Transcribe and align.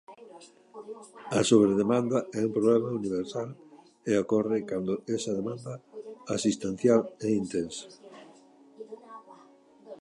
A 1.37 1.39
sobredemanda 1.51 2.17
é 2.39 2.41
un 2.49 2.53
problema 2.57 2.89
universal 3.01 3.49
e 4.11 4.13
ocorre 4.23 4.59
cando 4.71 4.93
esa 5.15 5.31
demanda 5.39 5.73
asistencial 6.35 7.01
é 7.27 7.29
intensa. 7.41 7.87